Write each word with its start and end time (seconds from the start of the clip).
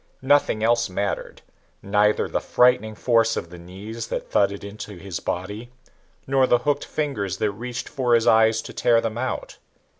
Nothing 0.23 0.63
else 0.63 0.89
mattered 0.89 1.43
neither 1.83 2.27
the 2.27 2.41
frightening 2.41 2.95
force 2.95 3.37
of 3.37 3.51
the 3.51 3.59
knees 3.59 4.07
that 4.07 4.31
thudded 4.31 4.63
into 4.63 4.95
his 4.97 5.19
body 5.19 5.71
nor 6.25 6.47
the 6.47 6.57
hooked 6.65 6.85
fingers 6.85 7.37
that 7.37 7.51
reached 7.51 7.87
for 7.87 8.15
his 8.15 8.25
eyes 8.25 8.63
to 8.63 8.73
tear 8.73 8.99
them 8.99 9.19
out. 9.19 9.59